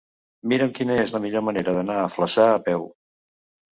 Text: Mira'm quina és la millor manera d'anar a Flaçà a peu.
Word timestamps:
Mira'm 0.53 0.71
quina 0.79 0.95
és 1.03 1.13
la 1.15 1.21
millor 1.27 1.45
manera 1.49 1.77
d'anar 1.77 1.99
a 2.01 2.09
Flaçà 2.17 2.49
a 2.55 2.59
peu. 2.71 2.89